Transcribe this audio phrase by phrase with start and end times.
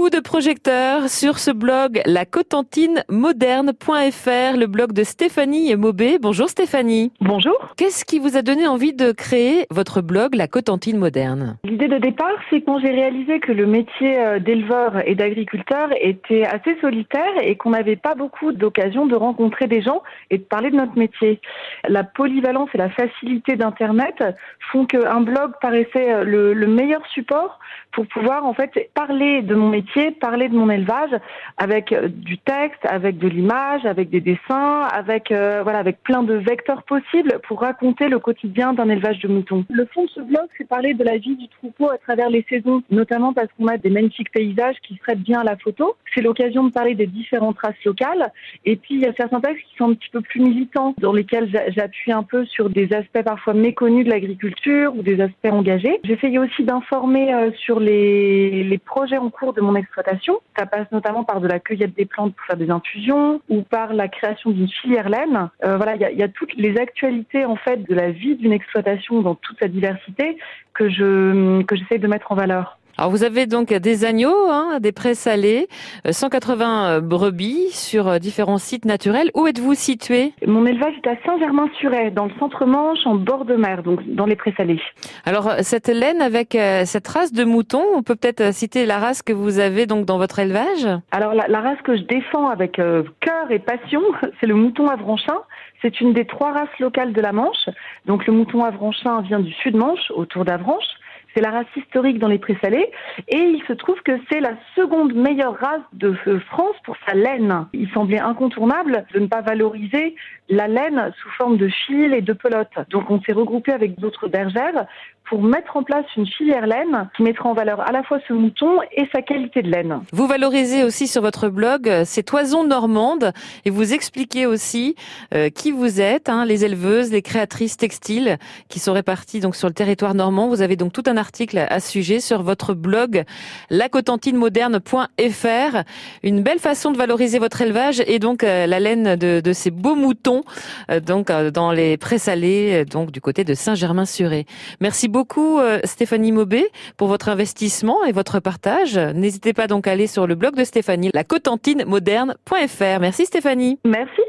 [0.00, 6.16] Coup de projecteur sur ce blog lacotantinemoderne.fr, le blog de Stéphanie Maubé.
[6.18, 7.12] Bonjour Stéphanie.
[7.20, 7.74] Bonjour.
[7.76, 11.58] Qu'est-ce qui vous a donné envie de créer votre blog La Cotentine Moderne?
[11.64, 16.46] L'idée de départ, c'est quand j'ai réalisé que le métier euh, d'éleveur et d'agriculteur était
[16.46, 20.70] assez solitaire et qu'on n'avait pas beaucoup d'occasion de rencontrer des gens et de parler
[20.70, 21.42] de notre métier.
[21.86, 24.24] La polyvalence et la facilité d'Internet
[24.72, 27.58] font qu'un blog paraissait euh, le, le meilleur support
[27.92, 29.89] pour pouvoir en fait parler de mon métier,
[30.20, 31.10] parler de mon élevage
[31.56, 36.22] avec euh, du texte, avec de l'image, avec des dessins, avec euh, voilà, avec plein
[36.22, 39.64] de vecteurs possibles pour raconter le quotidien d'un élevage de moutons.
[39.70, 42.44] Le fond de ce blog, c'est parler de la vie du troupeau à travers les
[42.48, 45.96] saisons, notamment parce qu'on a des magnifiques paysages qui se traitent bien à la photo.
[46.14, 48.32] C'est l'occasion de parler des différentes races locales.
[48.64, 51.12] Et puis il y a certains textes qui sont un petit peu plus militants, dans
[51.12, 56.00] lesquels j'appuie un peu sur des aspects parfois méconnus de l'agriculture ou des aspects engagés.
[56.04, 60.40] J'essaye aussi d'informer euh, sur les, les projets en cours de mon exploitation.
[60.56, 63.92] Ça passe notamment par de la cueillette des plantes pour faire des infusions ou par
[63.92, 65.50] la création d'une filière laine.
[65.64, 69.20] Euh, voilà, il y a, toutes les actualités en fait de la vie d'une exploitation
[69.22, 70.38] dans toute sa diversité
[70.74, 72.79] que je que j'essaie de mettre en valeur.
[73.00, 75.68] Alors vous avez donc des agneaux, hein, des prés salés,
[76.04, 79.30] 180 euh, brebis sur euh, différents sites naturels.
[79.34, 80.34] Où êtes-vous situé?
[80.46, 84.36] Mon élevage est à Saint-Germain-sur-Aie, dans le centre-Manche, en bord de mer, donc dans les
[84.36, 84.82] prés salés.
[85.24, 89.22] Alors cette laine avec euh, cette race de mouton, on peut peut-être citer la race
[89.22, 90.86] que vous avez donc dans votre élevage?
[91.10, 94.02] Alors la, la race que je défends avec euh, cœur et passion,
[94.40, 95.38] c'est le mouton avranchin.
[95.80, 97.70] C'est une des trois races locales de la Manche.
[98.04, 100.99] Donc le mouton avranchin vient du sud-Manche, autour d'Avranches.
[101.34, 102.90] C'est la race historique dans les présalés.
[103.28, 106.14] Et il se trouve que c'est la seconde meilleure race de
[106.48, 107.66] France pour sa laine.
[107.72, 110.14] Il semblait incontournable de ne pas valoriser
[110.48, 112.70] la laine sous forme de fil et de pelote.
[112.90, 114.86] Donc on s'est regroupé avec d'autres bergères
[115.30, 118.32] pour mettre en place une filière laine qui mettra en valeur à la fois ce
[118.32, 120.00] mouton et sa qualité de laine.
[120.12, 123.32] Vous valorisez aussi sur votre blog ces toisons normandes
[123.64, 124.96] et vous expliquez aussi
[125.32, 128.38] euh, qui vous êtes, hein, les éleveuses, les créatrices textiles
[128.68, 130.48] qui sont réparties donc sur le territoire normand.
[130.48, 133.22] Vous avez donc tout un article à sujet sur votre blog
[133.70, 135.84] lacotantinemoderne.fr.
[136.24, 139.94] Une belle façon de valoriser votre élevage et donc euh, la laine de, ces beaux
[139.94, 140.42] moutons
[140.90, 144.46] euh, donc dans les présalés donc du côté de Saint-Germain-sur-Aie.
[144.80, 146.66] Merci beaucoup Stéphanie Maubé
[146.96, 148.98] pour votre investissement et votre partage.
[148.98, 153.00] N'hésitez pas donc à aller sur le blog de Stéphanie, lacotantinemoderne.fr.
[153.00, 153.78] Merci Stéphanie.
[153.84, 154.20] Merci.